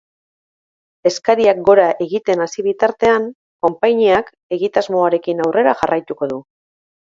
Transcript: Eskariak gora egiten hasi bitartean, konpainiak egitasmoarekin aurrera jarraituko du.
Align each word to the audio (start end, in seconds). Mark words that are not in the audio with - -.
Eskariak 1.09 1.59
gora 1.67 1.85
egiten 2.05 2.41
hasi 2.45 2.65
bitartean, 2.69 3.27
konpainiak 3.67 4.33
egitasmoarekin 4.59 5.45
aurrera 5.47 5.77
jarraituko 5.85 6.33
du. 6.35 6.41